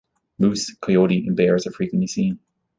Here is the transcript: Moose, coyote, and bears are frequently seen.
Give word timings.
Moose, 0.39 0.73
coyote, 0.81 1.27
and 1.27 1.37
bears 1.37 1.67
are 1.67 1.71
frequently 1.71 2.07
seen. 2.07 2.39